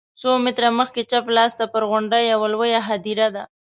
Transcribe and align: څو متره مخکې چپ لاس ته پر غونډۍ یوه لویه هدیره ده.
څو 0.19 0.29
متره 0.43 0.69
مخکې 0.79 1.01
چپ 1.11 1.25
لاس 1.35 1.51
ته 1.59 1.65
پر 1.73 1.83
غونډۍ 1.89 2.23
یوه 2.33 2.47
لویه 2.53 2.79
هدیره 2.89 3.27
ده. 3.35 3.43